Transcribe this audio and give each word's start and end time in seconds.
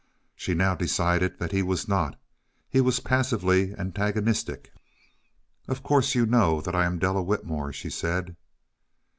She 0.35 0.55
now 0.55 0.73
decided 0.73 1.37
that 1.37 1.51
he 1.51 1.61
was 1.61 1.87
not; 1.87 2.19
he 2.67 2.81
was 2.81 2.99
passively 3.01 3.75
antagonistic. 3.77 4.71
"Of 5.67 5.83
course 5.83 6.15
you 6.15 6.25
know 6.25 6.59
that 6.59 6.73
I'm 6.73 6.97
Della 6.97 7.21
Whitmore," 7.21 7.71
she 7.71 7.91
said. 7.91 8.35